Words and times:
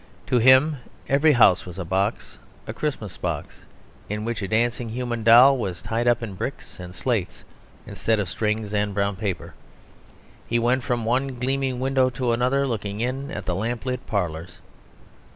To 0.25 0.39
him 0.39 0.77
every 1.07 1.33
house 1.33 1.63
was 1.67 1.77
a 1.77 1.85
box, 1.85 2.39
a 2.65 2.73
Christmas 2.73 3.17
box, 3.17 3.59
in 4.09 4.25
which 4.25 4.41
a 4.41 4.47
dancing 4.47 4.89
human 4.89 5.23
doll 5.23 5.59
was 5.59 5.79
tied 5.83 6.07
up 6.07 6.23
in 6.23 6.33
bricks 6.33 6.79
and 6.79 6.95
slates 6.95 7.43
instead 7.85 8.19
of 8.19 8.27
string 8.27 8.65
and 8.73 8.95
brown 8.95 9.15
paper. 9.15 9.53
He 10.47 10.57
went 10.57 10.81
from 10.81 11.05
one 11.05 11.37
gleaming 11.39 11.79
window 11.79 12.09
to 12.09 12.31
another, 12.31 12.65
looking 12.65 12.99
in 12.99 13.29
at 13.29 13.45
the 13.45 13.53
lamp 13.53 13.85
lit 13.85 14.07
parlours. 14.07 14.57